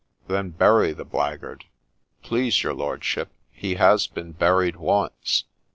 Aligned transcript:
'Then 0.27 0.49
bury 0.49 0.93
the 0.93 1.05
blackguard!'' 1.05 1.65
Please 2.23 2.63
your 2.63 2.73
lordship, 2.73 3.29
he 3.51 3.75
has 3.75 4.07
been 4.07 4.31
buried 4.31 4.77
once.' 4.77 5.43